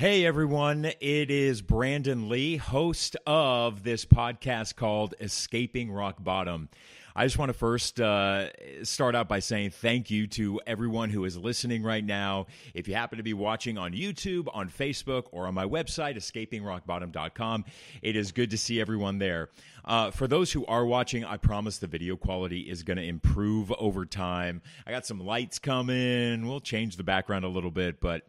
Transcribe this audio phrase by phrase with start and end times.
[0.00, 6.70] Hey everyone, it is Brandon Lee, host of this podcast called Escaping Rock Bottom.
[7.14, 8.48] I just want to first uh,
[8.82, 12.46] start out by saying thank you to everyone who is listening right now.
[12.72, 17.66] If you happen to be watching on YouTube, on Facebook, or on my website, escapingrockbottom.com,
[18.00, 19.50] it is good to see everyone there.
[19.84, 23.70] Uh, for those who are watching, I promise the video quality is going to improve
[23.72, 24.62] over time.
[24.86, 26.48] I got some lights coming.
[26.48, 28.26] We'll change the background a little bit, but.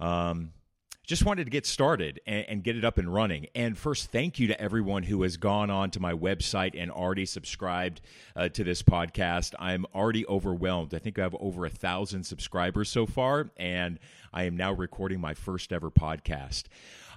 [0.00, 0.52] Um,
[1.08, 3.46] just wanted to get started and, and, get it up and running.
[3.54, 7.24] And first, thank you to everyone who has gone on to my website and already
[7.24, 8.02] subscribed
[8.36, 9.54] uh, to this podcast.
[9.58, 10.92] I'm already overwhelmed.
[10.92, 13.98] I think I have over a thousand subscribers so far, and
[14.34, 16.64] I am now recording my first ever podcast.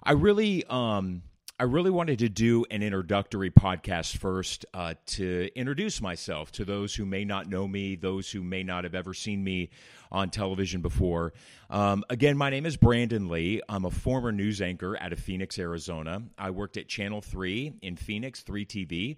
[0.02, 1.24] I really, um,
[1.62, 6.96] I really wanted to do an introductory podcast first uh, to introduce myself to those
[6.96, 9.70] who may not know me, those who may not have ever seen me
[10.12, 11.34] on television before.
[11.70, 13.62] Um, again, my name is Brandon Lee.
[13.70, 16.24] I'm a former news anchor out of Phoenix, Arizona.
[16.36, 19.18] I worked at Channel 3 in Phoenix, 3 TV.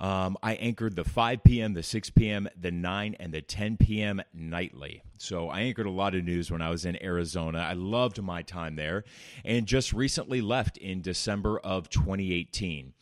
[0.00, 4.22] Um, I anchored the 5 p.m., the 6 p.m., the 9, and the 10 p.m.
[4.32, 5.02] nightly.
[5.18, 7.58] So I anchored a lot of news when I was in Arizona.
[7.58, 9.04] I loved my time there
[9.44, 12.94] and just recently left in December of 2018.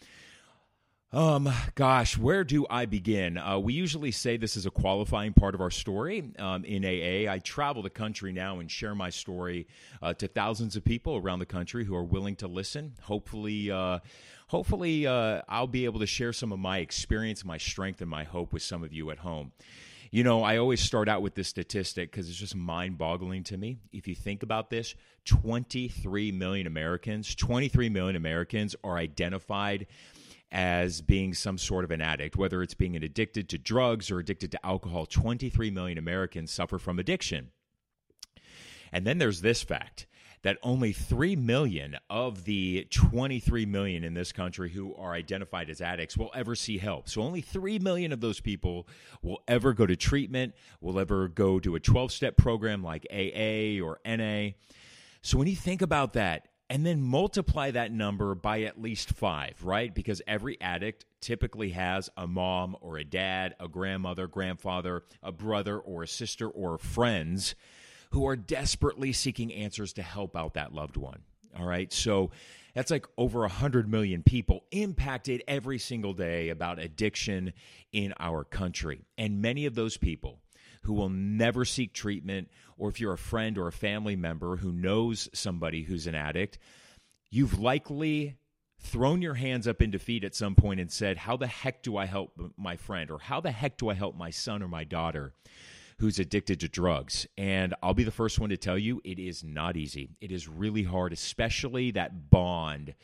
[1.10, 3.38] Um, gosh, where do I begin?
[3.38, 7.32] Uh, we usually say this is a qualifying part of our story um, in AA.
[7.32, 9.66] I travel the country now and share my story
[10.02, 12.92] uh, to thousands of people around the country who are willing to listen.
[13.00, 14.00] Hopefully, uh,
[14.48, 18.24] hopefully, uh, I'll be able to share some of my experience, my strength, and my
[18.24, 19.52] hope with some of you at home.
[20.10, 23.56] You know, I always start out with this statistic because it's just mind boggling to
[23.56, 23.78] me.
[23.92, 29.86] If you think about this, 23 million Americans, 23 million Americans are identified
[30.50, 34.50] as being some sort of an addict, whether it's being addicted to drugs or addicted
[34.52, 35.06] to alcohol.
[35.06, 37.50] 23 million Americans suffer from addiction.
[38.92, 40.06] And then there's this fact
[40.42, 45.80] that only 3 million of the 23 million in this country who are identified as
[45.80, 47.08] addicts will ever see help.
[47.08, 48.88] So only 3 million of those people
[49.20, 53.82] will ever go to treatment, will ever go to a 12 step program like AA
[53.84, 54.50] or NA.
[55.22, 59.62] So when you think about that, and then multiply that number by at least five,
[59.62, 59.94] right?
[59.94, 65.78] Because every addict typically has a mom or a dad, a grandmother, grandfather, a brother
[65.78, 67.54] or a sister or friends
[68.10, 71.20] who are desperately seeking answers to help out that loved one.
[71.58, 71.92] All right.
[71.92, 72.30] So
[72.74, 77.52] that's like over 100 million people impacted every single day about addiction
[77.92, 79.00] in our country.
[79.16, 80.38] And many of those people
[80.88, 84.72] who will never seek treatment, or if you're a friend or a family member who
[84.72, 86.58] knows somebody who's an addict,
[87.30, 88.38] you've likely
[88.80, 91.98] thrown your hands up in defeat at some point and said, How the heck do
[91.98, 93.10] I help my friend?
[93.10, 95.34] Or how the heck do I help my son or my daughter?
[95.98, 97.26] Who's addicted to drugs.
[97.36, 100.08] And I'll be the first one to tell you it is not easy.
[100.22, 102.94] It is really hard, especially that bond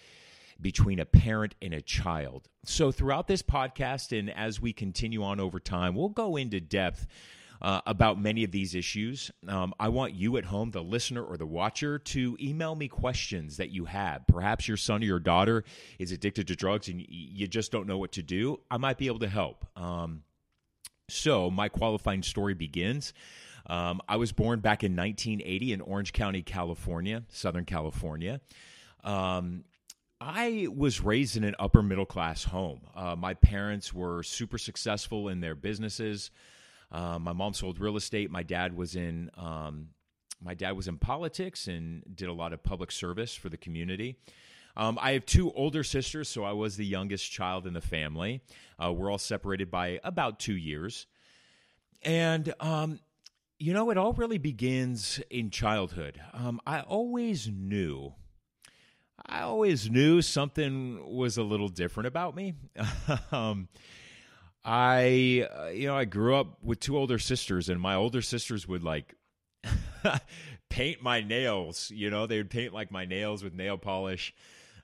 [0.58, 2.48] between a parent and a child.
[2.64, 7.06] So, throughout this podcast, and as we continue on over time, we'll go into depth
[7.64, 9.30] uh, about many of these issues.
[9.48, 13.56] Um, I want you at home, the listener or the watcher, to email me questions
[13.56, 14.26] that you have.
[14.26, 15.64] Perhaps your son or your daughter
[15.98, 18.60] is addicted to drugs and you just don't know what to do.
[18.70, 19.64] I might be able to help.
[19.76, 20.24] Um,
[21.08, 23.14] so, my qualifying story begins.
[23.66, 28.42] Um, I was born back in 1980 in Orange County, California, Southern California.
[29.02, 29.64] Um,
[30.20, 32.82] I was raised in an upper middle class home.
[32.94, 36.30] Uh, my parents were super successful in their businesses.
[36.94, 38.30] Uh, my mom sold real estate.
[38.30, 39.88] My dad was in um,
[40.40, 44.16] my dad was in politics and did a lot of public service for the community.
[44.76, 48.42] Um, I have two older sisters, so I was the youngest child in the family.
[48.82, 51.06] Uh, we're all separated by about two years.
[52.02, 53.00] And, um,
[53.58, 56.20] you know, it all really begins in childhood.
[56.32, 58.14] Um, I always knew,
[59.24, 62.54] I always knew something was a little different about me.
[63.32, 63.68] Um,
[64.64, 68.66] I, uh, you know, I grew up with two older sisters, and my older sisters
[68.66, 69.14] would like
[70.70, 71.90] paint my nails.
[71.94, 74.34] You know, they would paint like my nails with nail polish.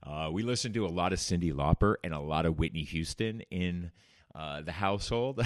[0.02, 3.43] Uh, we listened to a lot of Cyndi Lauper and a lot of Whitney Houston
[3.50, 3.90] in
[4.34, 5.44] uh, the household.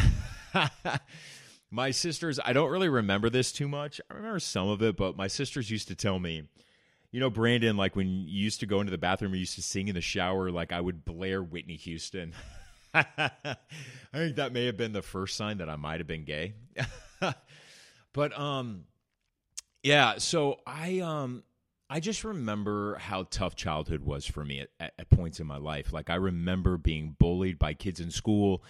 [1.70, 4.00] my sisters, I don't really remember this too much.
[4.10, 6.44] I remember some of it, but my sisters used to tell me,
[7.10, 9.62] you know, Brandon, like when you used to go into the bathroom, you used to
[9.62, 12.32] sing in the shower, like I would blare Whitney Houston.
[12.94, 13.56] I
[14.12, 16.54] think that may have been the first sign that I might have been gay.
[18.12, 18.84] but um
[19.82, 21.42] yeah, so I um
[21.90, 25.92] I just remember how tough childhood was for me at, at, points in my life.
[25.92, 28.64] Like I remember being bullied by kids in school.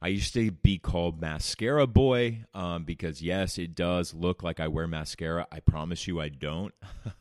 [0.00, 4.68] I used to be called Mascara Boy um, because, yes, it does look like I
[4.68, 5.46] wear mascara.
[5.52, 6.72] I promise you I don't.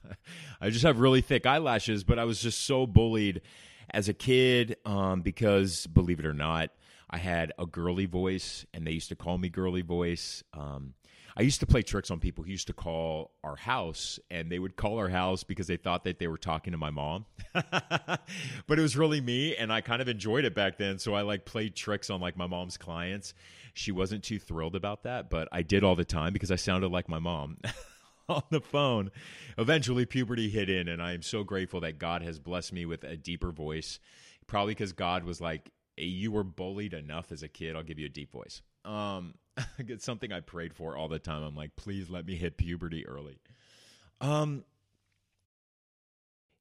[0.61, 3.41] I just have really thick eyelashes, but I was just so bullied
[3.93, 6.71] as a kid um, because, believe it or not,
[7.09, 10.43] I had a girly voice, and they used to call me girly voice.
[10.53, 10.93] Um,
[11.35, 14.59] I used to play tricks on people who used to call our house, and they
[14.59, 17.25] would call our house because they thought that they were talking to my mom.
[17.53, 18.19] but
[18.67, 20.99] it was really me, and I kind of enjoyed it back then.
[20.99, 23.33] So I like played tricks on like my mom's clients.
[23.73, 26.91] She wasn't too thrilled about that, but I did all the time because I sounded
[26.91, 27.57] like my mom.
[28.35, 29.11] on the phone.
[29.57, 33.03] Eventually, puberty hit in, and I am so grateful that God has blessed me with
[33.03, 33.99] a deeper voice.
[34.47, 37.75] Probably because God was like, hey, "You were bullied enough as a kid.
[37.75, 39.35] I'll give you a deep voice." Um,
[39.79, 41.43] it's something I prayed for all the time.
[41.43, 43.39] I'm like, please let me hit puberty early.
[44.21, 44.63] Um,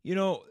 [0.02, 0.44] you know,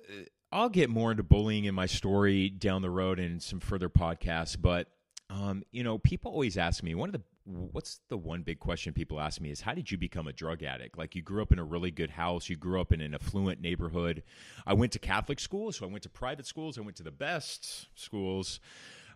[0.51, 4.57] I'll get more into bullying in my story down the road in some further podcasts,
[4.59, 4.87] but
[5.29, 8.91] um, you know, people always ask me one of the what's the one big question
[8.91, 11.53] people ask me is how did you become a drug addict like you grew up
[11.53, 14.21] in a really good house you grew up in an affluent neighborhood
[14.65, 17.11] i went to catholic schools so i went to private schools i went to the
[17.11, 18.59] best schools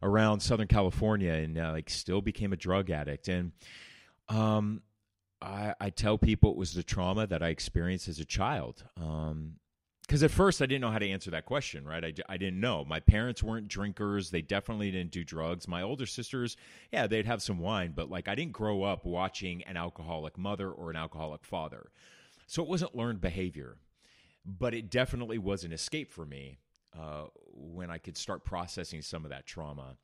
[0.03, 3.27] around Southern California and uh, like still became a drug addict.
[3.27, 3.51] And
[4.29, 4.81] um,
[5.41, 8.83] I, I, tell people it was the trauma that I experienced as a child.
[8.97, 9.55] Um,
[10.11, 12.03] because at first I didn't know how to answer that question, right?
[12.03, 12.83] I, I didn't know.
[12.83, 14.29] My parents weren't drinkers.
[14.29, 15.69] They definitely didn't do drugs.
[15.69, 16.57] My older sisters,
[16.91, 20.69] yeah, they'd have some wine, but like I didn't grow up watching an alcoholic mother
[20.69, 21.91] or an alcoholic father.
[22.45, 23.77] So it wasn't learned behavior,
[24.45, 26.57] but it definitely was an escape for me
[26.93, 29.95] uh, when I could start processing some of that trauma.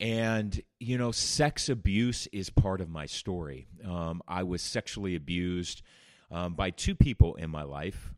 [0.00, 3.66] And, you know, sex abuse is part of my story.
[3.86, 5.82] Um, I was sexually abused
[6.30, 8.14] um, by two people in my life.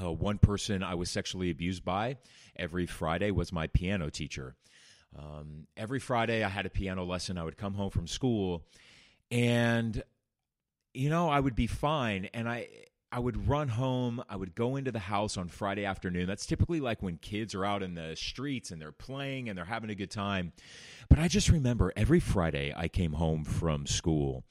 [0.00, 2.16] Uh, one person I was sexually abused by
[2.56, 4.54] every Friday was my piano teacher.
[5.18, 7.38] Um, every Friday I had a piano lesson.
[7.38, 8.66] I would come home from school
[9.30, 10.02] and,
[10.92, 12.28] you know, I would be fine.
[12.34, 12.68] And I,
[13.10, 14.22] I would run home.
[14.28, 16.26] I would go into the house on Friday afternoon.
[16.26, 19.64] That's typically like when kids are out in the streets and they're playing and they're
[19.64, 20.52] having a good time.
[21.08, 24.44] But I just remember every Friday I came home from school,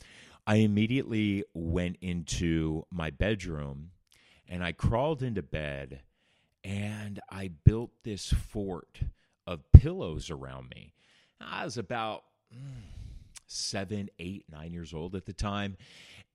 [0.48, 3.91] I immediately went into my bedroom
[4.47, 6.01] and I crawled into bed
[6.63, 9.00] and I built this fort
[9.45, 10.94] of pillows around me.
[11.39, 12.81] I was about mm,
[13.47, 15.77] seven, eight, nine years old at the time.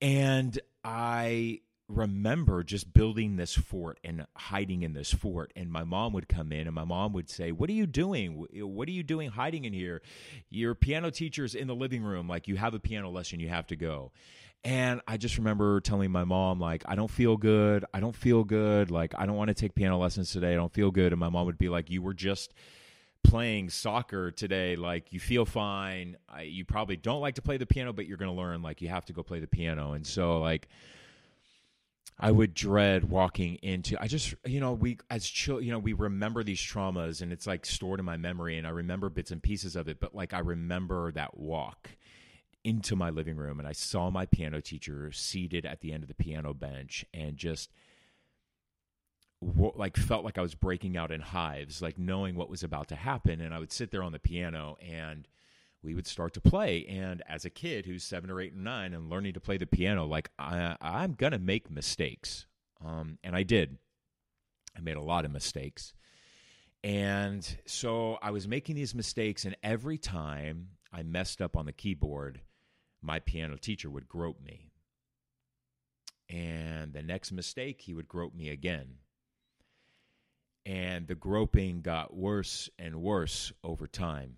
[0.01, 6.13] And I remember just building this fort and hiding in this fort and my mom
[6.13, 9.03] would come in and my mom would say what are you doing what are you
[9.03, 10.01] doing hiding in here
[10.51, 13.67] your piano teacher's in the living room like you have a piano lesson you have
[13.67, 14.13] to go
[14.65, 17.85] and i just remember telling my mom like i don't feel good.
[17.95, 18.91] I don't feel good.
[18.91, 20.53] Like i don't want to take piano lessons today.
[20.53, 21.13] I don't feel good.
[21.13, 22.55] And my mom would be like you were just
[23.23, 24.77] playing soccer today.
[24.77, 26.17] Like you feel fine.
[26.29, 28.63] I, you probably don't like to play the piano but you're going to learn.
[28.63, 29.93] Like you have to go play the piano.
[29.93, 30.69] And so like
[32.23, 34.01] I would dread walking into.
[34.01, 37.47] I just, you know, we as children, you know, we remember these traumas, and it's
[37.47, 39.99] like stored in my memory, and I remember bits and pieces of it.
[40.01, 41.89] But like, I remember that walk
[42.65, 46.09] into my living room, and I saw my piano teacher seated at the end of
[46.09, 47.71] the piano bench, and just
[49.41, 52.97] like felt like I was breaking out in hives, like knowing what was about to
[52.97, 53.41] happen.
[53.41, 55.27] And I would sit there on the piano and
[55.83, 56.85] we would start to play.
[56.87, 59.67] And as a kid who's seven or eight and nine and learning to play the
[59.67, 62.47] piano, like I, am going to make mistakes.
[62.85, 63.79] Um, and I did.
[64.77, 65.95] I made a lot of mistakes.
[66.85, 71.73] And so I was making these mistakes, and every time I messed up on the
[71.73, 72.41] keyboard,
[73.03, 74.71] my piano teacher would grope me.
[76.29, 78.97] And the next mistake, he would grope me again.
[80.65, 84.37] And the groping got worse and worse over time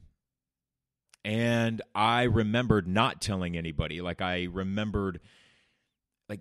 [1.25, 4.01] and I remembered not telling anybody.
[4.01, 5.21] Like I remembered,
[6.29, 6.41] like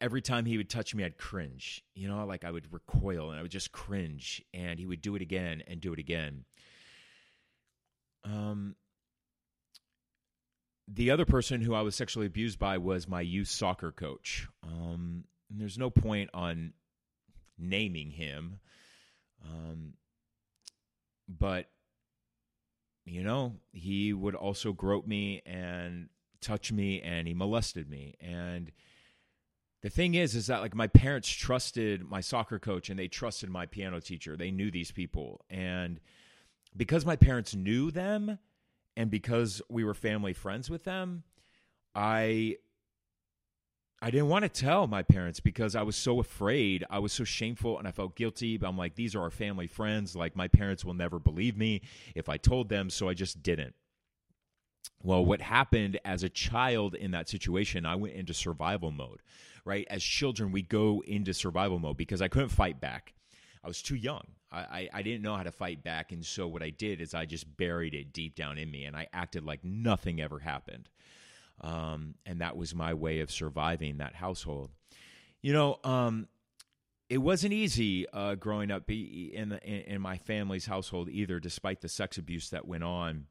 [0.00, 1.84] every time he would touch me, I'd cringe.
[1.94, 5.14] You know, like I would recoil and I would just cringe, and he would do
[5.16, 6.44] it again and do it again.
[8.24, 8.74] Um,
[10.88, 14.48] the other person who I was sexually abused by was my youth soccer coach.
[14.62, 16.72] Um, there's no point on
[17.58, 18.60] naming him.
[19.44, 19.94] Um,
[21.28, 21.68] but
[23.04, 26.08] you know, he would also grope me and
[26.40, 28.16] touch me and he molested me.
[28.20, 28.72] And
[29.82, 33.48] the thing is, is that like my parents trusted my soccer coach and they trusted
[33.48, 34.36] my piano teacher.
[34.36, 35.44] They knew these people.
[35.48, 36.00] And
[36.76, 38.38] because my parents knew them
[38.96, 41.24] and because we were family friends with them,
[41.94, 42.56] I
[44.02, 46.84] I didn't want to tell my parents because I was so afraid.
[46.90, 48.58] I was so shameful and I felt guilty.
[48.58, 50.14] But I'm like, these are our family friends.
[50.14, 51.82] Like, my parents will never believe me
[52.14, 52.90] if I told them.
[52.90, 53.74] So I just didn't.
[55.02, 59.20] well, what happened as a child in that situation, I went into survival mode,
[59.64, 59.86] right?
[59.90, 63.14] As children, we go into survival mode because I couldn't fight back.
[63.64, 64.24] I was too young.
[64.56, 66.12] I, I, didn't know how to fight back.
[66.12, 68.96] And so what I did is I just buried it deep down in me and
[68.96, 70.88] I acted like nothing ever happened.
[71.60, 74.70] Um, and that was my way of surviving that household.
[75.42, 76.28] You know, um,
[77.08, 81.88] it wasn't easy uh, growing up in, the, in my family's household either, despite the
[81.88, 83.26] sex abuse that went on.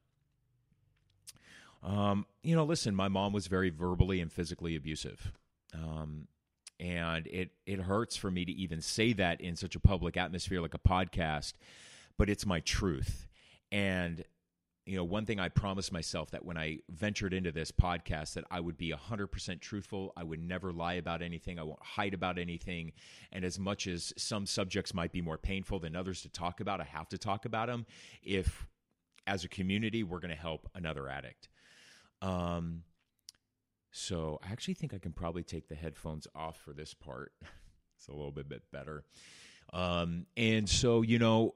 [1.84, 5.32] Um, you know, listen, my mom was very verbally and physically abusive.
[5.74, 6.28] Um,
[6.80, 10.62] and it it hurts for me to even say that in such a public atmosphere
[10.62, 11.54] like a podcast,
[12.18, 13.28] but it's my truth.
[13.72, 14.24] And
[14.86, 18.44] you know, one thing I promised myself that when I ventured into this podcast that
[18.52, 22.38] I would be 100% truthful, I would never lie about anything, I won't hide about
[22.38, 22.92] anything,
[23.32, 26.82] and as much as some subjects might be more painful than others to talk about,
[26.82, 27.88] I have to talk about them
[28.22, 28.68] if
[29.26, 31.50] as a community we're going to help another addict.
[32.22, 32.84] Um,
[33.96, 37.32] so I actually think I can probably take the headphones off for this part.
[37.98, 39.06] it's a little bit, bit better.
[39.72, 41.56] Um, and so, you know,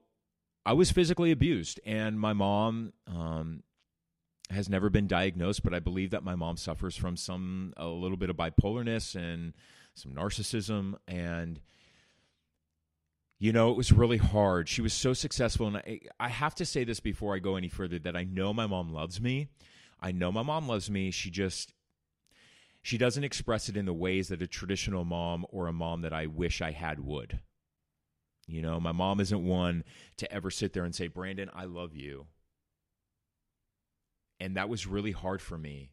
[0.66, 3.64] I was physically abused, and my mom um,
[4.52, 8.18] has never been diagnosed, but I believe that my mom suffers from some a little
[8.18, 9.54] bit of bipolarness and
[9.94, 11.60] some narcissism and
[13.42, 14.68] you know, it was really hard.
[14.68, 15.68] She was so successful.
[15.68, 18.54] And I, I have to say this before I go any further that I know
[18.54, 19.48] my mom loves me.
[20.02, 21.10] I know my mom loves me.
[21.10, 21.74] She just
[22.90, 26.12] she doesn't express it in the ways that a traditional mom or a mom that
[26.12, 27.40] I wish I had would.
[28.48, 29.84] You know, my mom isn't one
[30.18, 32.26] to ever sit there and say, "Brandon, I love you."
[34.40, 35.92] And that was really hard for me.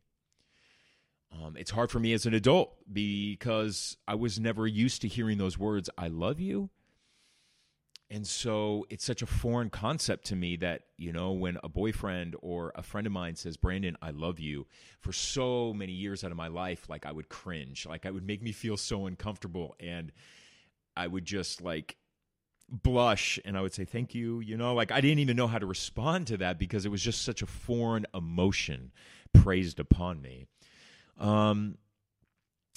[1.30, 5.36] Um, it's hard for me as an adult because I was never used to hearing
[5.36, 6.70] those words, I love you.
[8.08, 12.36] And so it's such a foreign concept to me that, you know, when a boyfriend
[12.40, 14.66] or a friend of mine says, Brandon, I love you,
[15.00, 17.84] for so many years out of my life, like I would cringe.
[17.84, 19.74] Like I would make me feel so uncomfortable.
[19.80, 20.12] And
[20.96, 21.96] I would just like
[22.68, 24.38] blush and I would say, thank you.
[24.38, 27.02] You know, like I didn't even know how to respond to that because it was
[27.02, 28.92] just such a foreign emotion
[29.32, 30.46] praised upon me.
[31.18, 31.76] Um,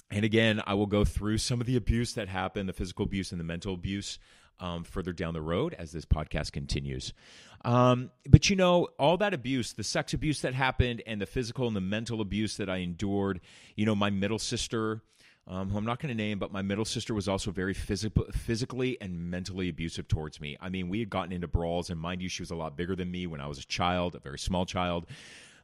[0.10, 3.32] and again, I will go through some of the abuse that happened, the physical abuse
[3.32, 4.18] and the mental abuse
[4.60, 7.14] um, further down the road as this podcast continues.
[7.66, 11.68] Um, but you know, all that abuse, the sex abuse that happened, and the physical
[11.68, 13.42] and the mental abuse that I endured,
[13.76, 15.02] you know, my middle sister.
[15.48, 18.36] Um, who I'm not going to name, but my middle sister was also very phys-
[18.36, 20.56] physically and mentally abusive towards me.
[20.62, 22.96] I mean, we had gotten into brawls, and mind you, she was a lot bigger
[22.96, 25.08] than me when I was a child, a very small child.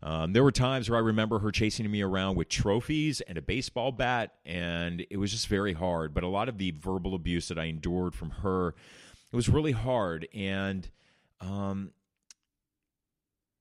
[0.03, 3.41] Um, there were times where I remember her chasing me around with trophies and a
[3.41, 6.13] baseball bat, and it was just very hard.
[6.13, 8.75] But a lot of the verbal abuse that I endured from her,
[9.31, 10.27] it was really hard.
[10.33, 10.89] And,
[11.41, 11.91] um,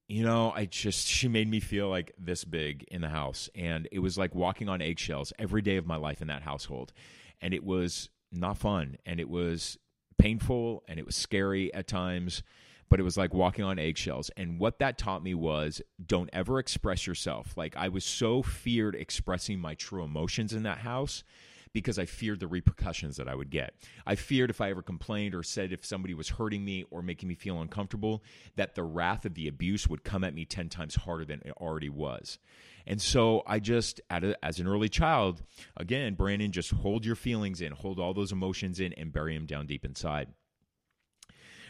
[0.07, 3.49] you know, I just, she made me feel like this big in the house.
[3.55, 6.93] And it was like walking on eggshells every day of my life in that household.
[7.41, 8.99] And it was not fun.
[9.07, 9.79] And it was
[10.19, 12.43] painful and it was scary at times
[12.89, 14.31] but it was like walking on eggshells.
[14.37, 17.57] And what that taught me was don't ever express yourself.
[17.57, 21.25] Like I was so feared expressing my true emotions in that house
[21.73, 23.75] because I feared the repercussions that I would get.
[24.07, 27.29] I feared if I ever complained or said if somebody was hurting me or making
[27.29, 28.23] me feel uncomfortable,
[28.55, 31.53] that the wrath of the abuse would come at me 10 times harder than it
[31.57, 32.39] already was.
[32.87, 35.43] And so I just, as an early child,
[35.77, 39.47] again, Brandon, just hold your feelings in, hold all those emotions in, and bury them
[39.47, 40.29] down deep inside.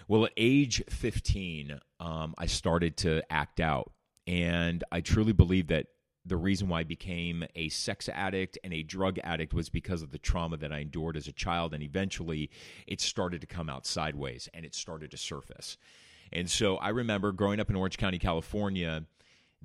[0.07, 3.93] Well, at age 15, um, I started to act out.
[4.27, 5.87] And I truly believe that
[6.27, 10.11] the reason why I became a sex addict and a drug addict was because of
[10.11, 11.75] the trauma that I endured as a child.
[11.75, 12.51] And eventually
[12.87, 15.77] it started to come out sideways and it started to surface.
[16.33, 19.05] And so I remember growing up in Orange County, California,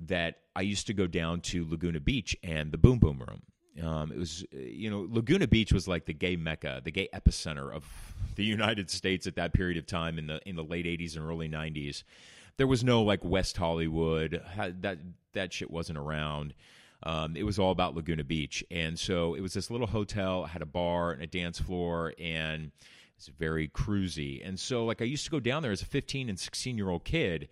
[0.06, 3.42] that I used to go down to Laguna Beach and the Boom Boom Room.
[3.82, 7.72] Um, it was, you know, Laguna Beach was like the gay mecca, the gay epicenter
[7.72, 7.84] of
[8.34, 11.26] the United States at that period of time in the in the late '80s and
[11.26, 12.02] early '90s.
[12.56, 14.42] There was no like West Hollywood.
[14.56, 14.98] That
[15.32, 16.54] that shit wasn't around.
[17.02, 20.60] Um, it was all about Laguna Beach, and so it was this little hotel, had
[20.60, 22.72] a bar and a dance floor, and
[23.16, 24.46] it's very cruisy.
[24.46, 26.90] And so, like, I used to go down there as a 15 and 16 year
[26.90, 27.48] old kid,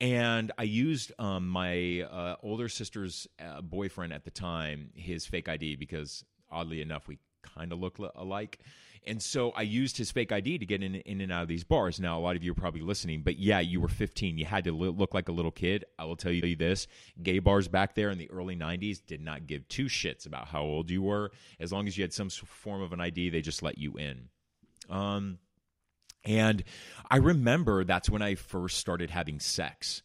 [0.00, 5.48] and I used um, my uh, older sister's uh, boyfriend at the time, his fake
[5.48, 8.60] ID, because oddly enough, we kind of look alike.
[9.04, 11.64] And so I used his fake ID to get in, in and out of these
[11.64, 11.98] bars.
[11.98, 14.38] Now, a lot of you are probably listening, but yeah, you were 15.
[14.38, 15.84] You had to look like a little kid.
[15.98, 16.86] I will tell you this
[17.20, 20.62] gay bars back there in the early 90s did not give two shits about how
[20.62, 21.32] old you were.
[21.58, 24.28] As long as you had some form of an ID, they just let you in.
[24.88, 25.38] Um,
[26.24, 26.62] and
[27.10, 30.02] I remember that's when I first started having sex.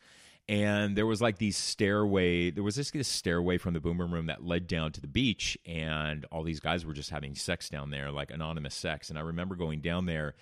[0.50, 4.14] and there was like these stairway there was this, this stairway from the Boom Boom
[4.14, 7.70] Room that led down to the beach and all these guys were just having sex
[7.70, 10.36] down there like anonymous sex and i remember going down there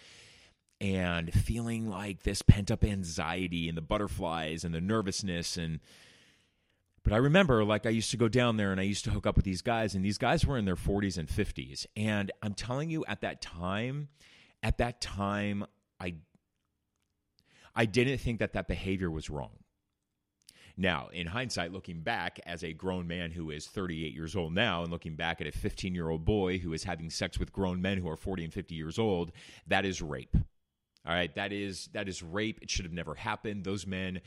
[0.81, 5.79] and feeling like this pent up anxiety and the butterflies and the nervousness and
[7.03, 9.27] but I remember like I used to go down there and I used to hook
[9.27, 12.53] up with these guys and these guys were in their 40s and 50s and I'm
[12.53, 14.09] telling you at that time
[14.65, 15.63] at that time
[15.99, 16.15] I
[17.75, 19.51] I didn't think that that behavior was wrong.
[20.77, 24.81] Now, in hindsight, looking back as a grown man who is 38 years old now,
[24.81, 27.81] and looking back at a 15 year old boy who is having sex with grown
[27.81, 29.31] men who are 40 and 50 years old,
[29.67, 30.35] that is rape.
[31.05, 32.59] All right, that is that is rape.
[32.63, 33.63] It should have never happened.
[33.63, 34.21] Those men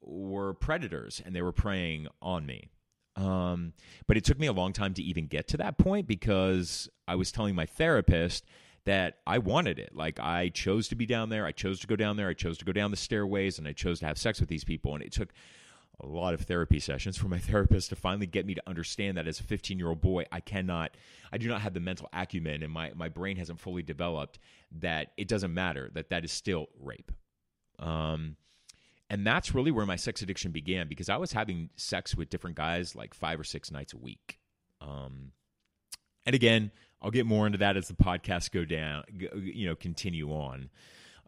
[0.00, 2.70] were predators, and they were preying on me.
[3.16, 3.74] Um,
[4.08, 7.16] but it took me a long time to even get to that point because I
[7.16, 8.44] was telling my therapist
[8.84, 9.94] that I wanted it.
[9.94, 11.46] Like I chose to be down there.
[11.46, 12.28] I chose to go down there.
[12.28, 14.64] I chose to go down the stairways, and I chose to have sex with these
[14.64, 14.94] people.
[14.94, 15.32] And it took
[16.00, 19.26] a lot of therapy sessions for my therapist to finally get me to understand that
[19.26, 20.96] as a 15 year old boy, I cannot,
[21.32, 24.38] I do not have the mental acumen and my, my brain hasn't fully developed
[24.80, 27.12] that it doesn't matter, that that is still rape.
[27.78, 28.36] Um,
[29.10, 32.56] and that's really where my sex addiction began because I was having sex with different
[32.56, 34.38] guys like five or six nights a week.
[34.80, 35.32] Um,
[36.26, 36.70] and again,
[37.02, 40.70] I'll get more into that as the podcast go down, you know, continue on.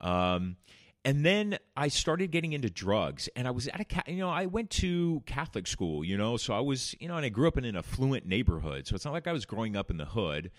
[0.01, 0.57] Um,
[1.05, 4.47] and then I started getting into drugs, and I was at a you know I
[4.47, 7.57] went to Catholic school, you know, so I was you know, and I grew up
[7.57, 10.51] in an affluent neighborhood, so it's not like I was growing up in the hood.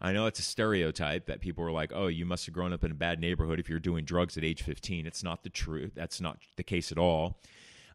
[0.00, 2.82] I know it's a stereotype that people are like, "Oh, you must have grown up
[2.82, 5.92] in a bad neighborhood if you're doing drugs at age 15." It's not the truth.
[5.94, 7.38] That's not the case at all.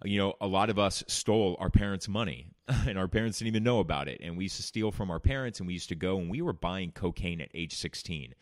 [0.03, 3.63] You know, a lot of us stole our parents' money, and our parents didn't even
[3.63, 4.19] know about it.
[4.21, 6.41] And we used to steal from our parents, and we used to go and we
[6.41, 8.33] were buying cocaine at age 16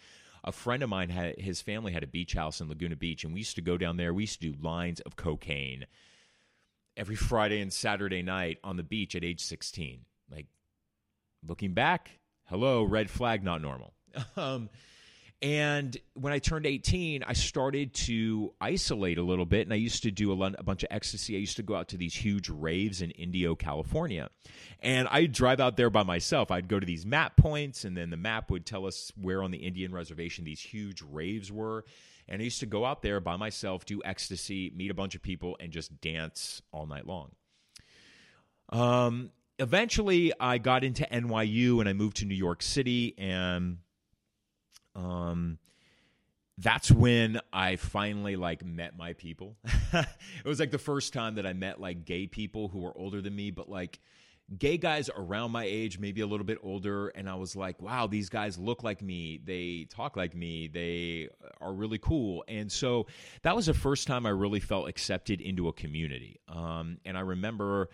[0.45, 3.33] a friend of mine had his family had a beach house in Laguna Beach, and
[3.33, 4.13] we used to go down there.
[4.13, 5.87] We used to do lines of cocaine
[6.95, 10.01] every Friday and Saturday night on the beach at age 16.
[10.31, 10.45] Like
[11.45, 13.93] looking back, hello, red flag, not normal.
[14.37, 14.69] um,
[15.41, 20.03] and when I turned 18, I started to isolate a little bit, and I used
[20.03, 21.35] to do a, a, bunch of ecstasy.
[21.35, 24.29] I used to go out to these huge raves in Indio, California.
[24.79, 26.51] And I'd drive out there by myself.
[26.51, 29.51] I'd go to these map points, and then the map would tell us where on
[29.51, 31.83] the Indian reservation these huge raves were.
[32.29, 35.21] And I used to go out there by myself, do ecstasy, meet a bunch of
[35.21, 37.31] people, and just dance all night long.
[38.69, 43.77] Um, eventually, I got into NYU and I moved to New York City, and
[44.95, 45.59] um,
[46.57, 49.57] that's when I finally like met my people.
[49.93, 50.07] it
[50.45, 53.35] was like the first time that I met like gay people who were older than
[53.35, 53.99] me, but like
[54.57, 57.09] gay guys around my age, maybe a little bit older.
[57.09, 59.41] And I was like, wow, these guys look like me.
[59.43, 60.67] They talk like me.
[60.67, 61.29] They
[61.59, 62.45] are really cool.
[62.47, 63.07] And so
[63.41, 66.39] that was the first time I really felt accepted into a community.
[66.47, 67.89] Um, and I remember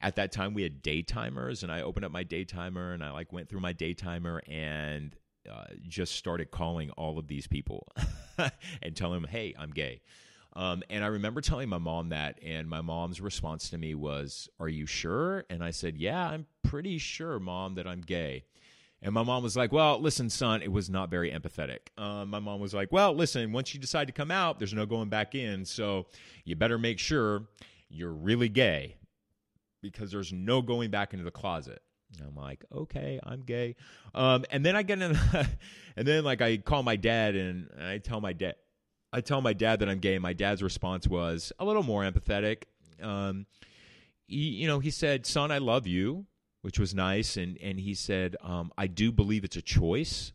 [0.00, 3.32] at that time we had daytimers and I opened up my daytimer and I like
[3.32, 5.14] went through my daytimer and
[5.50, 7.86] uh, just started calling all of these people
[8.82, 10.00] and telling them, "Hey, I'm gay."
[10.54, 14.48] Um, and I remember telling my mom that, and my mom's response to me was,
[14.58, 18.44] "Are you sure?" And I said, "Yeah, I'm pretty sure, mom, that I'm gay."
[19.02, 21.88] And my mom was like, "Well, listen, son." It was not very empathetic.
[21.98, 23.52] Um, my mom was like, "Well, listen.
[23.52, 25.64] Once you decide to come out, there's no going back in.
[25.66, 26.06] So
[26.44, 27.46] you better make sure
[27.88, 28.96] you're really gay,
[29.82, 31.82] because there's no going back into the closet."
[32.20, 33.76] I'm like, okay, I'm gay.
[34.14, 35.18] Um, and then I get in,
[35.96, 38.54] and then like I call my dad and I tell my dad,
[39.12, 40.18] I tell my dad that I'm gay.
[40.18, 42.64] My dad's response was a little more empathetic.
[43.02, 43.46] Um,
[44.26, 46.26] he, you know, he said, "Son, I love you,"
[46.62, 50.32] which was nice, and and he said, um, "I do believe it's a choice."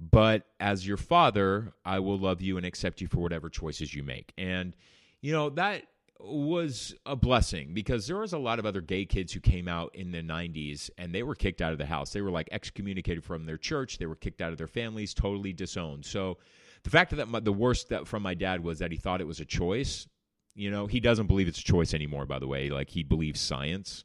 [0.00, 4.04] But as your father, I will love you and accept you for whatever choices you
[4.04, 4.32] make.
[4.38, 4.76] And,
[5.20, 5.84] you know, that
[6.20, 9.94] was a blessing because there was a lot of other gay kids who came out
[9.94, 12.12] in the 90s and they were kicked out of the house.
[12.12, 15.52] They were like excommunicated from their church, they were kicked out of their families, totally
[15.52, 16.04] disowned.
[16.04, 16.38] So
[16.82, 19.26] the fact that my, the worst that from my dad was that he thought it
[19.26, 20.08] was a choice.
[20.54, 22.70] You know, he doesn't believe it's a choice anymore by the way.
[22.70, 24.04] Like he believes science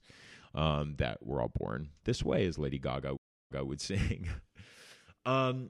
[0.53, 3.15] um, that we're all born this way as Lady Gaga
[3.53, 4.27] would sing.
[5.25, 5.69] um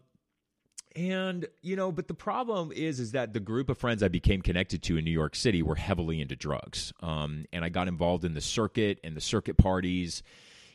[0.95, 4.41] and you know, but the problem is, is that the group of friends I became
[4.41, 8.25] connected to in New York City were heavily into drugs, um, and I got involved
[8.25, 10.23] in the circuit and the circuit parties.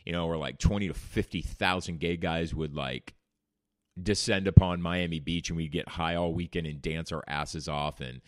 [0.05, 3.15] You know, where like twenty to fifty thousand gay guys would like
[4.01, 8.01] descend upon Miami Beach, and we'd get high all weekend and dance our asses off,
[8.01, 8.21] and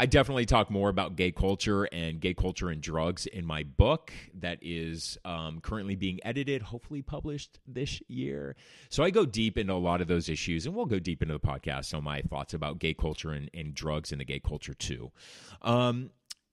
[0.00, 4.14] I definitely talk more about gay culture and gay culture and drugs in my book
[4.32, 8.56] that is um, currently being edited, hopefully published this year.
[8.88, 11.34] So I go deep into a lot of those issues, and we'll go deep into
[11.34, 14.72] the podcast on my thoughts about gay culture and, and drugs in the gay culture
[14.72, 15.12] too.
[15.60, 16.08] Um,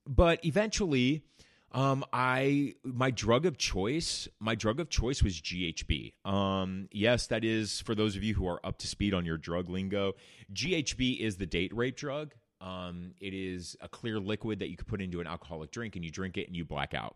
[0.05, 1.23] but eventually,
[1.71, 6.15] um, I my drug of choice, my drug of choice was GHB.
[6.25, 9.37] Um, yes, that is for those of you who are up to speed on your
[9.37, 10.15] drug lingo.
[10.53, 12.33] GHB is the date rape drug.
[12.59, 16.03] Um, it is a clear liquid that you can put into an alcoholic drink and
[16.03, 17.15] you drink it and you black out.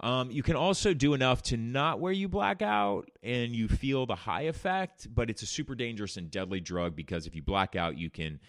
[0.00, 4.06] Um, you can also do enough to not where you black out and you feel
[4.06, 7.76] the high effect, but it's a super dangerous and deadly drug because if you black
[7.76, 8.40] out, you can.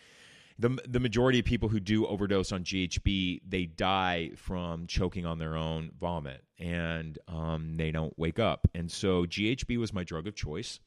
[0.60, 5.40] The, the majority of people who do overdose on GHB, they die from choking on
[5.40, 8.68] their own vomit and um, they don't wake up.
[8.76, 10.82] And so GHB was my drug of choice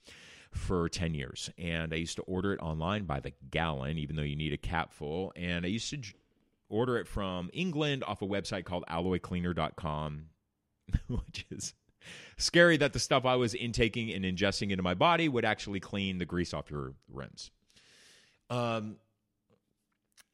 [0.55, 1.51] for 10 years.
[1.59, 4.59] And I used to order it online by the gallon, even though you need a
[4.59, 5.33] capful.
[5.37, 6.01] And I used to
[6.69, 10.27] order it from England off a website called alloycleaner.com,
[11.09, 11.75] which is
[12.37, 16.19] scary that the stuff I was intaking and ingesting into my body would actually clean
[16.19, 17.51] the grease off your rims.
[18.51, 18.97] Um,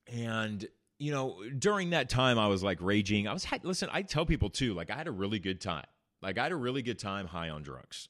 [0.06, 0.66] and
[0.98, 3.28] you know, during that time, I was like raging.
[3.28, 3.88] I was listen.
[3.92, 5.86] I tell people too, like I had a really good time.
[6.20, 8.08] Like I had a really good time high on drugs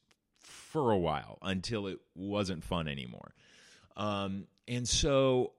[0.48, 3.34] for a while until it wasn't fun anymore.
[3.96, 5.52] Um, and so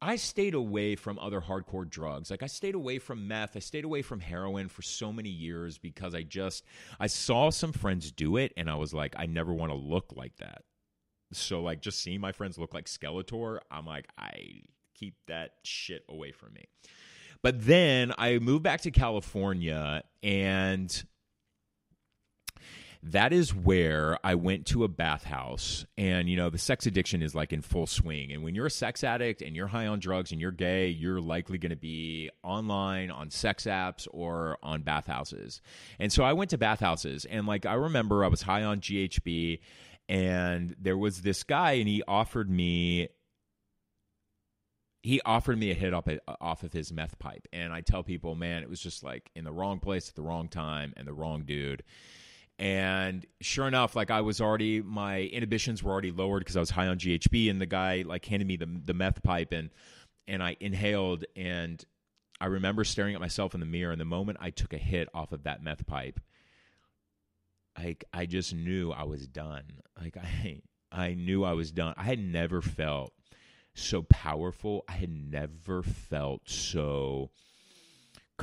[0.00, 2.30] I stayed away from other hardcore drugs.
[2.30, 3.56] Like I stayed away from meth.
[3.56, 6.64] I stayed away from heroin for so many years because I just
[7.00, 10.12] I saw some friends do it and I was like I never want to look
[10.14, 10.62] like that.
[11.32, 14.62] So like just seeing my friends look like Skeletor, I'm like I
[14.94, 16.64] keep that shit away from me.
[17.40, 21.04] But then I moved back to California and
[23.06, 25.84] that is where I went to a bathhouse.
[25.98, 28.32] And, you know, the sex addiction is like in full swing.
[28.32, 31.20] And when you're a sex addict and you're high on drugs and you're gay, you're
[31.20, 35.60] likely going to be online on sex apps or on bathhouses.
[35.98, 37.26] And so I went to bathhouses.
[37.26, 39.60] And, like, I remember I was high on GHB
[40.08, 43.08] and there was this guy and he offered me
[45.02, 48.02] he offered me a hit off, uh, off of his meth pipe and i tell
[48.02, 51.08] people man it was just like in the wrong place at the wrong time and
[51.08, 51.82] the wrong dude
[52.58, 56.70] and sure enough, like I was already my inhibitions were already lowered because I was
[56.70, 59.70] high on GHB, and the guy like handed me the the meth pipe and
[60.28, 61.84] and I inhaled and
[62.40, 65.08] I remember staring at myself in the mirror and the moment I took a hit
[65.14, 66.20] off of that meth pipe,
[67.78, 69.80] like I just knew I was done.
[70.00, 70.62] Like I
[70.92, 71.94] I knew I was done.
[71.96, 73.12] I had never felt
[73.74, 74.84] so powerful.
[74.88, 77.30] I had never felt so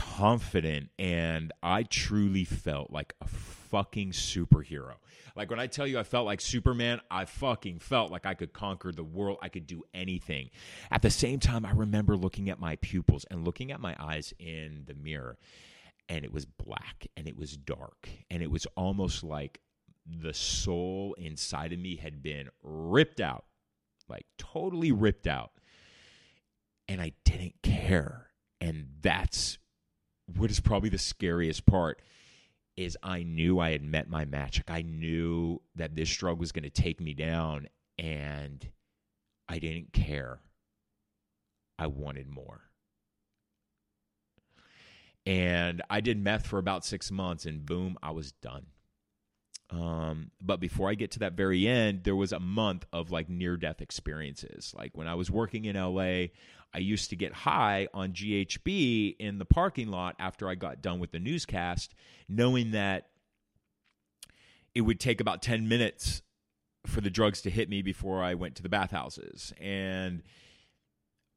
[0.01, 4.95] confident and I truly felt like a fucking superhero.
[5.35, 8.51] Like when I tell you I felt like Superman, I fucking felt like I could
[8.51, 9.37] conquer the world.
[9.43, 10.49] I could do anything.
[10.89, 14.33] At the same time, I remember looking at my pupils and looking at my eyes
[14.39, 15.37] in the mirror,
[16.09, 19.61] and it was black and it was dark, and it was almost like
[20.05, 23.45] the soul inside of me had been ripped out,
[24.09, 25.51] like totally ripped out.
[26.87, 28.27] And I didn't care.
[28.59, 29.57] And that's
[30.37, 32.01] what is probably the scariest part
[32.77, 34.61] is I knew I had met my match.
[34.67, 37.67] Like I knew that this drug was going to take me down
[37.97, 38.67] and
[39.47, 40.39] I didn't care.
[41.77, 42.61] I wanted more.
[45.25, 48.67] And I did meth for about six months and boom, I was done.
[49.71, 53.29] Um, but before I get to that very end, there was a month of like
[53.29, 54.73] near death experiences.
[54.77, 56.27] Like when I was working in LA,
[56.73, 60.99] I used to get high on GHB in the parking lot after I got done
[60.99, 61.93] with the newscast,
[62.27, 63.07] knowing that
[64.75, 66.21] it would take about 10 minutes
[66.85, 69.53] for the drugs to hit me before I went to the bathhouses.
[69.59, 70.23] And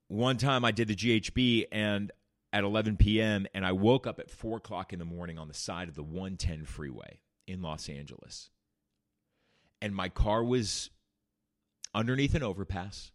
[0.09, 2.11] one time I did the GHB and
[2.53, 3.47] at 11 p.m.
[3.55, 6.05] and I woke up at 4 o'clock in the morning on the side of the
[6.05, 8.51] 110 freeway in Los Angeles.
[9.83, 10.91] And my car was
[11.95, 13.13] underneath an overpass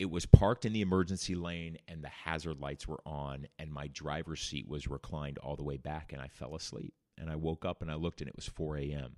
[0.00, 3.86] it was parked in the emergency lane and the hazard lights were on and my
[3.88, 6.94] driver's seat was reclined all the way back and I fell asleep.
[7.18, 9.16] And I woke up and I looked and it was 4 a.m.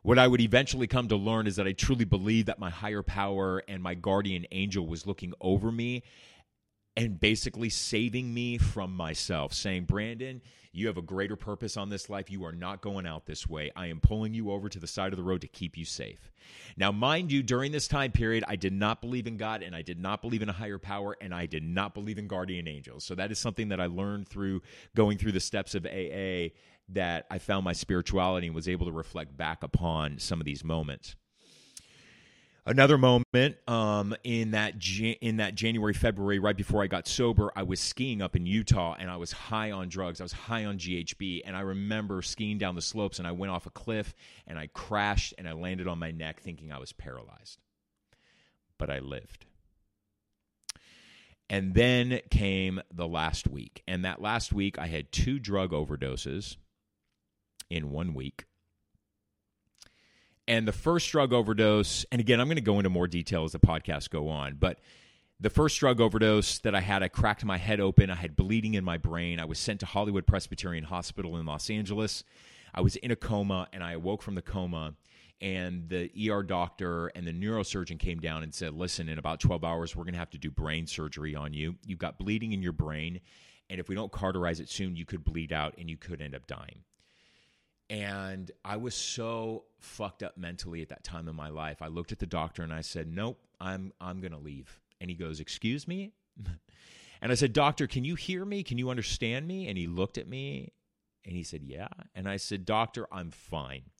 [0.00, 3.02] What I would eventually come to learn is that I truly believe that my higher
[3.02, 6.02] power and my guardian angel was looking over me
[6.96, 10.40] and basically saving me from myself, saying, Brandon,
[10.72, 12.30] you have a greater purpose on this life.
[12.30, 13.70] You are not going out this way.
[13.76, 16.32] I am pulling you over to the side of the road to keep you safe.
[16.76, 19.82] Now, mind you, during this time period, I did not believe in God and I
[19.82, 23.04] did not believe in a higher power and I did not believe in guardian angels.
[23.04, 24.62] So that is something that I learned through
[24.96, 26.50] going through the steps of AA
[26.90, 30.64] that I found my spirituality and was able to reflect back upon some of these
[30.64, 31.16] moments.
[32.66, 34.74] Another moment um, in that
[35.20, 38.96] in that January February right before I got sober, I was skiing up in Utah
[38.98, 40.18] and I was high on drugs.
[40.18, 43.52] I was high on GHB and I remember skiing down the slopes and I went
[43.52, 44.14] off a cliff
[44.46, 47.58] and I crashed and I landed on my neck thinking I was paralyzed.
[48.78, 49.44] But I lived.
[51.50, 53.82] And then came the last week.
[53.86, 56.56] And that last week, I had two drug overdoses
[57.68, 58.46] in one week.
[60.46, 63.52] And the first drug overdose, and again, I'm going to go into more detail as
[63.52, 64.78] the podcast go on, but
[65.40, 68.10] the first drug overdose that I had, I cracked my head open.
[68.10, 69.40] I had bleeding in my brain.
[69.40, 72.24] I was sent to Hollywood Presbyterian Hospital in Los Angeles.
[72.74, 74.94] I was in a coma and I awoke from the coma
[75.40, 79.64] and the ER doctor and the neurosurgeon came down and said, "Listen, in about 12
[79.64, 81.76] hours we're going to have to do brain surgery on you.
[81.84, 83.20] You've got bleeding in your brain,
[83.68, 86.34] and if we don't cauterize it soon, you could bleed out and you could end
[86.34, 86.84] up dying."
[87.90, 91.82] And I was so fucked up mentally at that time in my life.
[91.82, 95.10] I looked at the doctor and I said, "Nope, I'm I'm going to leave." And
[95.10, 96.12] he goes, "Excuse me?"
[97.20, 98.62] and I said, "Doctor, can you hear me?
[98.62, 100.72] Can you understand me?" And he looked at me
[101.24, 103.90] and he said, "Yeah." And I said, "Doctor, I'm fine."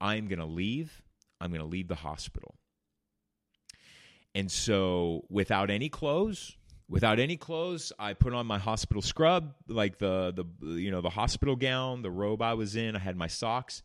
[0.00, 1.02] I'm going to leave.
[1.40, 2.56] I'm going to leave the hospital.
[4.34, 6.56] And so, without any clothes,
[6.88, 11.10] without any clothes, I put on my hospital scrub, like the the you know the
[11.10, 12.96] hospital gown, the robe I was in.
[12.96, 13.82] I had my socks,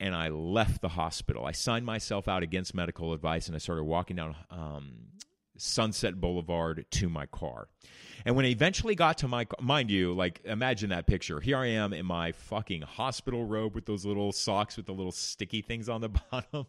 [0.00, 1.44] and I left the hospital.
[1.44, 4.92] I signed myself out against medical advice, and I started walking down um,
[5.56, 7.68] Sunset Boulevard to my car.
[8.24, 11.40] And when I eventually got to my, mind you, like imagine that picture.
[11.40, 15.12] Here I am in my fucking hospital robe with those little socks with the little
[15.12, 16.66] sticky things on the bottom.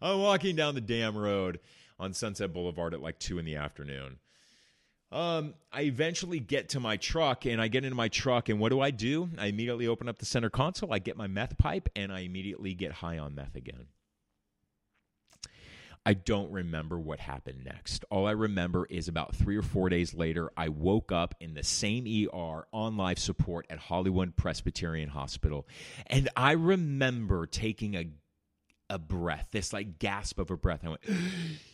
[0.00, 1.60] I'm walking down the damn road
[1.98, 4.18] on Sunset Boulevard at like two in the afternoon.
[5.12, 8.70] Um, I eventually get to my truck and I get into my truck and what
[8.70, 9.28] do I do?
[9.36, 12.72] I immediately open up the center console, I get my meth pipe, and I immediately
[12.72, 13.88] get high on meth again.
[16.04, 18.04] I don't remember what happened next.
[18.10, 21.62] All I remember is about three or four days later, I woke up in the
[21.62, 25.66] same ER on life support at Hollywood Presbyterian Hospital.
[26.08, 28.06] And I remember taking a,
[28.90, 30.80] a breath, this like gasp of a breath.
[30.84, 31.02] I went,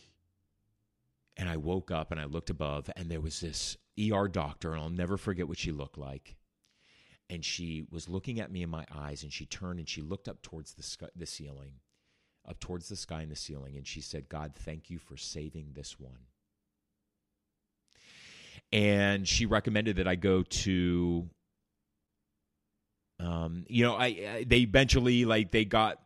[1.39, 4.81] and I woke up and I looked above, and there was this ER doctor, and
[4.81, 6.35] I'll never forget what she looked like.
[7.29, 10.27] And she was looking at me in my eyes, and she turned and she looked
[10.27, 11.75] up towards the, sky, the ceiling
[12.47, 15.71] up towards the sky and the ceiling, and she said, God, thank you for saving
[15.73, 16.25] this one.
[18.73, 21.29] And she recommended that I go to,
[23.19, 25.99] um, you know, I, I they eventually like they got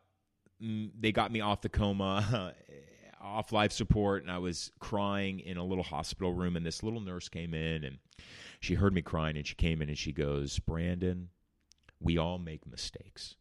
[0.63, 2.53] mm, they got me off the coma,
[3.23, 6.99] off life support, and I was crying in a little hospital room, and this little
[6.99, 7.97] nurse came in and
[8.59, 11.29] she heard me crying, and she came in and she goes, Brandon,
[11.99, 13.35] we all make mistakes.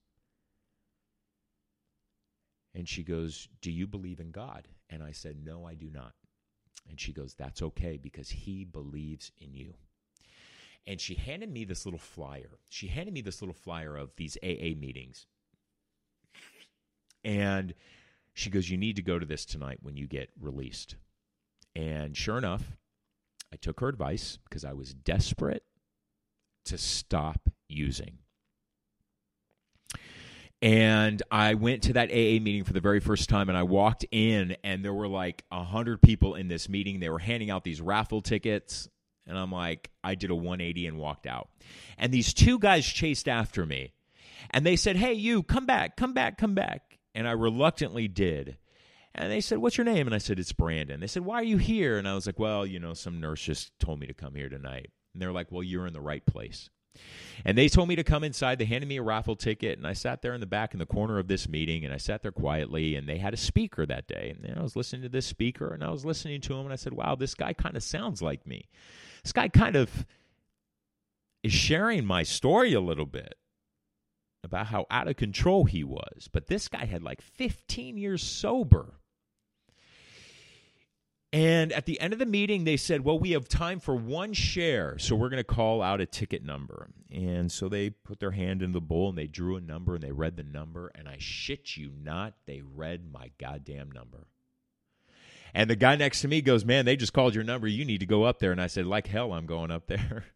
[2.75, 4.69] And she goes, Do you believe in God?
[4.89, 6.15] And I said, No, I do not.
[6.89, 9.75] And she goes, That's okay because he believes in you.
[10.87, 12.59] And she handed me this little flyer.
[12.69, 15.27] She handed me this little flyer of these AA meetings.
[17.25, 17.75] And
[18.35, 20.97] she goes, You need to go to this tonight when you get released.
[21.75, 22.77] And sure enough,
[23.53, 25.65] I took her advice because I was desperate
[26.67, 28.19] to stop using.
[30.63, 34.07] And I went to that AA meeting for the very first time, and I walked
[34.13, 37.01] in, and there were like a hundred people in this meeting.
[37.01, 38.89] They were handing out these raffle tickets,
[39.27, 41.49] and I'm like, I did a 180 and walked out.
[41.99, 43.93] And these two guys chased after me,
[44.51, 48.57] and they said, "Hey, you, come back, come back, come back." And I reluctantly did.
[49.15, 50.07] And they said, What's your name?
[50.07, 51.01] And I said, It's Brandon.
[51.01, 51.99] They said, Why are you here?
[51.99, 54.49] And I was like, Well, you know, some nurse just told me to come here
[54.49, 54.91] tonight.
[55.13, 56.71] And they're like, Well, you're in the right place.
[57.45, 58.59] And they told me to come inside.
[58.59, 60.87] They handed me a raffle ticket, and I sat there in the back in the
[60.87, 62.95] corner of this meeting, and I sat there quietly.
[62.95, 65.83] And they had a speaker that day, and I was listening to this speaker, and
[65.83, 68.47] I was listening to him, and I said, "Wow, this guy kind of sounds like
[68.47, 68.69] me.
[69.23, 70.07] This guy kind of
[71.43, 73.37] is sharing my story a little bit."
[74.45, 76.29] About how out of control he was.
[76.33, 78.95] But this guy had like 15 years sober.
[81.33, 84.35] And at the end of the meeting, they said, Well, we have time for one
[84.35, 84.99] share.
[84.99, 86.91] So we're going to call out a ticket number.
[87.11, 90.05] And so they put their hand in the bowl and they drew a number and
[90.05, 90.93] they read the number.
[90.95, 94.27] And I shit you not, they read my goddamn number.
[95.55, 97.67] And the guy next to me goes, Man, they just called your number.
[97.67, 98.53] You need to go up there.
[98.53, 100.27] And I said, Like hell, I'm going up there.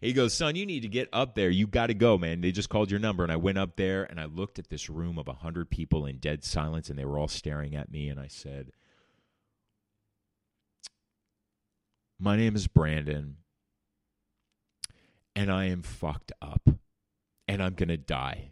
[0.00, 1.50] he goes, Son, you need to get up there.
[1.50, 2.40] You got to go, man.
[2.40, 3.22] They just called your number.
[3.22, 6.18] And I went up there and I looked at this room of 100 people in
[6.18, 8.08] dead silence and they were all staring at me.
[8.08, 8.72] And I said,
[12.22, 13.38] My name is Brandon,
[15.34, 16.70] and I am fucked up,
[17.48, 18.51] and I'm going to die.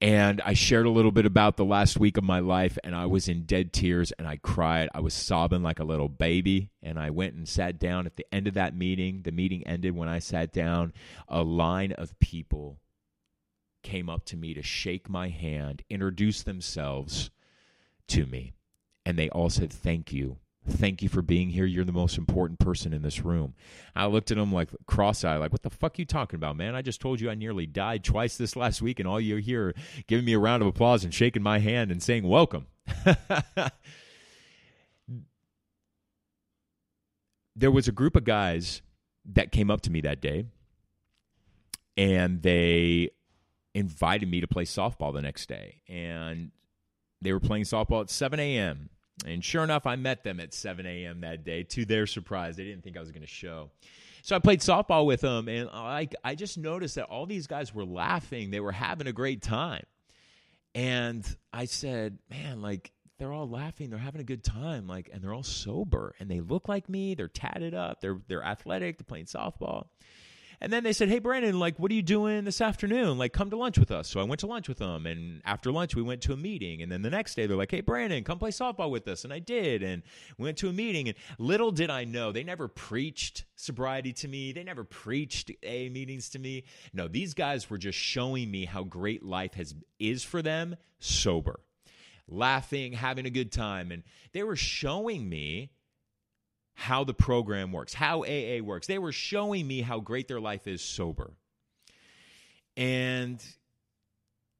[0.00, 3.06] And I shared a little bit about the last week of my life, and I
[3.06, 4.90] was in dead tears and I cried.
[4.94, 6.70] I was sobbing like a little baby.
[6.82, 9.22] And I went and sat down at the end of that meeting.
[9.22, 10.92] The meeting ended when I sat down.
[11.28, 12.78] A line of people
[13.82, 17.30] came up to me to shake my hand, introduce themselves
[18.08, 18.52] to me
[19.06, 20.36] and they all said thank you
[20.68, 21.64] Thank you for being here.
[21.64, 23.54] You're the most important person in this room.
[23.94, 26.74] I looked at him like cross eyed, like, what the fuck you talking about, man?
[26.74, 29.74] I just told you I nearly died twice this last week, and all you're here
[30.06, 32.66] giving me a round of applause and shaking my hand and saying welcome.
[37.56, 38.82] there was a group of guys
[39.24, 40.46] that came up to me that day
[41.96, 43.10] and they
[43.74, 45.82] invited me to play softball the next day.
[45.88, 46.50] And
[47.20, 48.90] they were playing softball at 7 a.m.
[49.24, 51.20] And sure enough, I met them at 7 a.m.
[51.22, 51.62] that day.
[51.62, 53.70] To their surprise, they didn't think I was going to show.
[54.22, 57.72] So I played softball with them, and I, I just noticed that all these guys
[57.74, 58.50] were laughing.
[58.50, 59.84] They were having a great time.
[60.74, 63.88] And I said, man, like, they're all laughing.
[63.88, 64.86] They're having a good time.
[64.86, 67.14] Like, and they're all sober, and they look like me.
[67.14, 68.00] They're tatted up.
[68.00, 68.98] They're they're athletic.
[68.98, 69.86] They're playing softball.
[70.60, 73.18] And then they said, "Hey, Brandon, like, what are you doing this afternoon?
[73.18, 75.70] Like, come to lunch with us." So I went to lunch with them, and after
[75.70, 76.82] lunch, we went to a meeting.
[76.82, 79.32] And then the next day, they're like, "Hey, Brandon, come play softball with us," and
[79.32, 79.82] I did.
[79.82, 80.02] And
[80.38, 81.08] we went to a meeting.
[81.08, 84.52] And little did I know, they never preached sobriety to me.
[84.52, 86.64] They never preached A meetings to me.
[86.92, 91.60] No, these guys were just showing me how great life has is for them sober,
[92.28, 95.70] laughing, having a good time, and they were showing me
[96.78, 98.86] how the program works, how AA works.
[98.86, 101.32] They were showing me how great their life is sober.
[102.76, 103.42] And,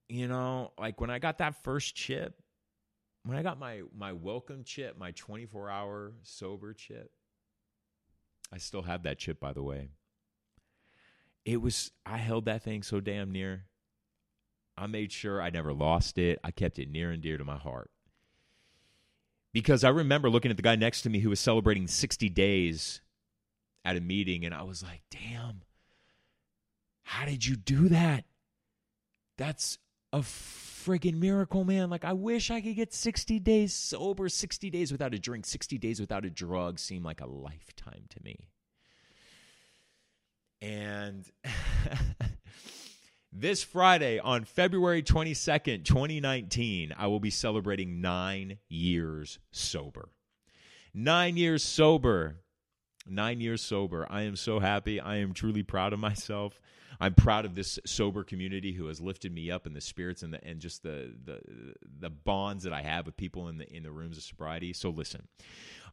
[0.09, 2.41] you know, like when I got that first chip,
[3.25, 7.11] when I got my, my welcome chip, my 24 hour sober chip,
[8.51, 9.91] I still have that chip, by the way.
[11.45, 13.67] It was, I held that thing so damn near.
[14.79, 16.39] I made sure I never lost it.
[16.43, 17.91] I kept it near and dear to my heart
[19.57, 23.01] because I remember looking at the guy next to me who was celebrating 60 days
[23.87, 25.63] at a meeting, and I was like, damn,
[27.05, 28.27] how did you do that?
[29.39, 29.79] That's
[30.13, 31.89] a friggin' miracle, man.
[31.89, 35.79] Like, I wish I could get 60 days sober, 60 days without a drink, 60
[35.79, 38.51] days without a drug seem like a lifetime to me.
[40.61, 41.25] And
[43.39, 50.09] This Friday, on February 22nd, 2019, I will be celebrating nine years sober.
[50.95, 52.37] Nine years sober.
[53.07, 54.07] Nine years sober.
[54.09, 55.01] I am so happy.
[55.01, 56.59] I am truly proud of myself.
[57.01, 60.33] I'm proud of this sober community who has lifted me up in the spirits and
[60.33, 61.41] the and just the the
[62.01, 64.73] the bonds that I have with people in the in the rooms of sobriety.
[64.73, 65.27] So listen,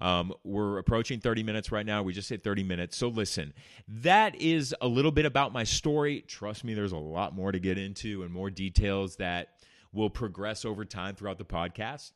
[0.01, 2.03] um, we're approaching 30 minutes right now.
[2.03, 2.97] We just hit 30 minutes.
[2.97, 3.53] So listen,
[3.87, 6.21] that is a little bit about my story.
[6.21, 9.49] Trust me, there's a lot more to get into and more details that
[9.91, 12.11] will progress over time throughout the podcast.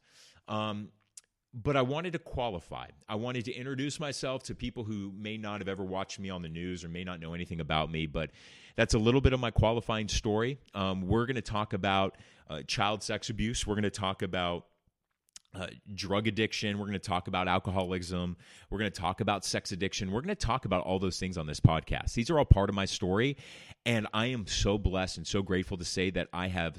[0.48, 0.90] Um,
[1.64, 2.88] but I wanted to qualify.
[3.10, 6.44] I wanted to introduce myself to people who may not have ever watched me on
[6.44, 8.06] the news or may not know anything about me.
[8.06, 8.30] But
[8.76, 10.60] that's a little bit of my qualifying story.
[10.76, 12.18] Um, we're going to talk about
[12.48, 13.66] uh, child sex abuse.
[13.66, 14.68] We're going to talk about
[15.56, 16.78] uh, drug addiction.
[16.78, 18.38] We're going to talk about alcoholism.
[18.70, 20.12] We're going to talk about sex addiction.
[20.12, 22.14] We're going to talk about all those things on this podcast.
[22.14, 23.36] These are all part of my story.
[23.84, 26.78] And I am so blessed and so grateful to say that I have.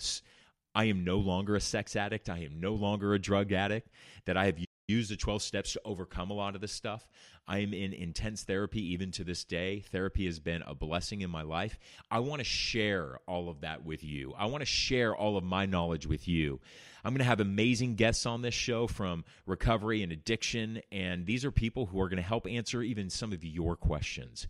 [0.73, 2.29] I am no longer a sex addict.
[2.29, 3.91] I am no longer a drug addict.
[4.27, 4.59] That I have
[4.89, 7.07] used the 12 steps to overcome a lot of this stuff.
[7.47, 9.85] I am in intense therapy even to this day.
[9.93, 11.79] Therapy has been a blessing in my life.
[12.11, 14.35] I want to share all of that with you.
[14.37, 16.61] I want to share all of my knowledge with you.
[17.05, 21.45] I'm going to have amazing guests on this show from recovery and addiction, and these
[21.45, 24.49] are people who are going to help answer even some of your questions.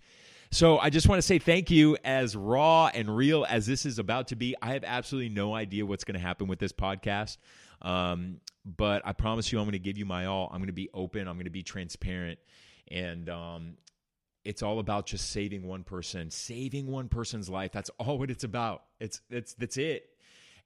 [0.51, 1.97] So I just want to say thank you.
[2.05, 5.85] As raw and real as this is about to be, I have absolutely no idea
[5.85, 7.37] what's going to happen with this podcast.
[7.83, 10.49] Um, but I promise you, I'm going to give you my all.
[10.53, 11.29] I'm going to be open.
[11.29, 12.39] I'm going to be transparent,
[12.91, 13.75] and um,
[14.45, 17.73] it's all about just saving one person, saving one person's life.
[17.73, 18.83] That's all what it's about.
[18.99, 20.09] It's it's that's it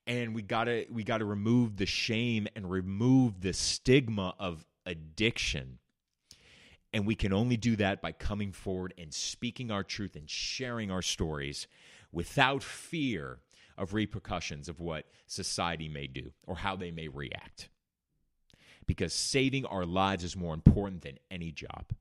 [0.06, 5.78] and we gotta we gotta remove the shame and remove the stigma of addiction
[6.92, 10.90] and we can only do that by coming forward and speaking our truth and sharing
[10.90, 11.66] our stories
[12.12, 13.38] without fear
[13.78, 17.68] of repercussions of what society may do or how they may react
[18.86, 21.92] because saving our lives is more important than any job